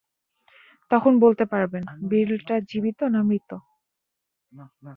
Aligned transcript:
তখন 0.91 1.13
বলতে 1.19 1.43
পারবেন, 1.45 1.83
বিড়ালটা 2.09 2.55
জীবিত 2.69 2.99
না 3.13 3.21
মৃত? 3.23 3.49